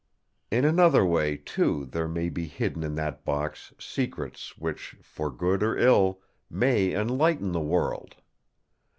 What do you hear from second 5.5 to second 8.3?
or ill, may enlighten the world.